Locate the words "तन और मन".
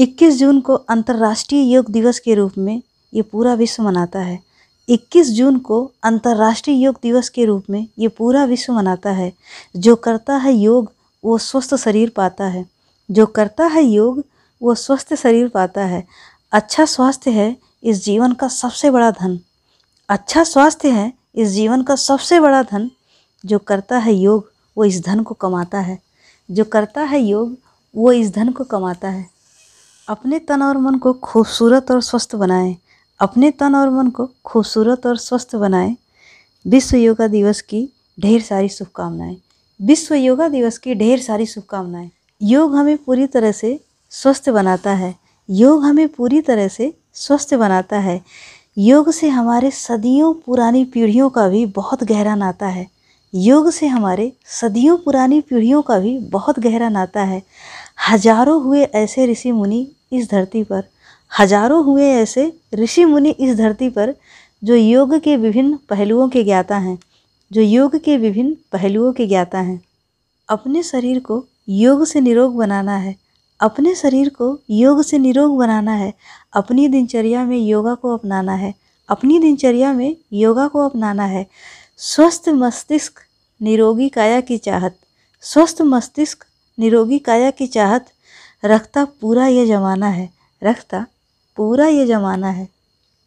30.38-30.94, 33.50-34.08